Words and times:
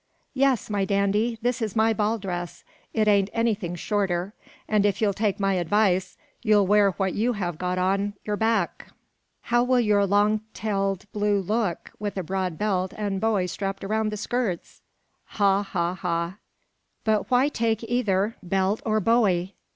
"Yes, 0.33 0.67
my 0.67 0.83
dandy; 0.83 1.37
this 1.43 1.61
is 1.61 1.75
my 1.75 1.93
ball 1.93 2.17
dress: 2.17 2.63
it 2.91 3.07
ain't 3.07 3.29
anything 3.33 3.75
shorter; 3.75 4.33
and 4.67 4.83
if 4.83 4.99
you'll 4.99 5.13
take 5.13 5.39
my 5.39 5.53
advice, 5.53 6.17
you'll 6.41 6.65
wear 6.65 6.89
what 6.93 7.13
you 7.13 7.33
have 7.33 7.59
got 7.59 7.77
on 7.77 8.15
your 8.25 8.35
back. 8.35 8.87
How 9.41 9.63
will 9.63 9.79
your 9.79 10.07
long 10.07 10.41
tailed 10.55 11.05
blue 11.13 11.39
look, 11.39 11.91
with 11.99 12.17
a 12.17 12.23
broad 12.23 12.57
belt 12.57 12.93
and 12.97 13.21
bowie 13.21 13.45
strapped 13.45 13.83
round 13.83 14.11
the 14.11 14.17
skirts? 14.17 14.81
Ha! 15.37 15.61
ha! 15.61 15.93
ha!" 15.93 16.37
"But 17.03 17.29
why 17.29 17.47
take 17.49 17.83
either 17.83 18.37
belt 18.41 18.81
or 18.83 18.99
bowie? 18.99 19.53